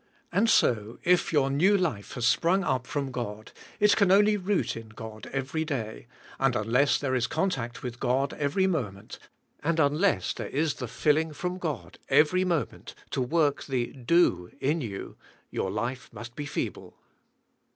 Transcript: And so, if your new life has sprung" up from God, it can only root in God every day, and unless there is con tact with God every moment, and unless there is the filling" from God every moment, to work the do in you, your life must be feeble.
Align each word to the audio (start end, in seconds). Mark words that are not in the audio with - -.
And 0.31 0.49
so, 0.49 0.97
if 1.03 1.31
your 1.31 1.51
new 1.51 1.77
life 1.77 2.13
has 2.13 2.25
sprung" 2.25 2.63
up 2.63 2.87
from 2.87 3.11
God, 3.11 3.51
it 3.79 3.95
can 3.95 4.09
only 4.11 4.35
root 4.35 4.75
in 4.75 4.89
God 4.89 5.29
every 5.31 5.63
day, 5.63 6.07
and 6.39 6.55
unless 6.55 6.97
there 6.97 7.13
is 7.13 7.27
con 7.27 7.51
tact 7.51 7.83
with 7.83 7.99
God 7.99 8.33
every 8.33 8.65
moment, 8.65 9.19
and 9.61 9.79
unless 9.79 10.33
there 10.33 10.47
is 10.49 10.73
the 10.73 10.87
filling" 10.87 11.33
from 11.33 11.59
God 11.59 11.99
every 12.09 12.43
moment, 12.43 12.95
to 13.11 13.21
work 13.21 13.65
the 13.65 13.93
do 13.93 14.49
in 14.59 14.81
you, 14.81 15.17
your 15.51 15.69
life 15.69 16.09
must 16.11 16.35
be 16.35 16.47
feeble. 16.47 16.97